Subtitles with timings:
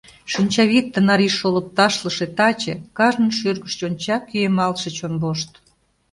[0.31, 5.51] Шинчавӱд, тынар ий шолып ташлыше, таче Кажнын шӱргыш йонча кӱэмалтше чон вошт.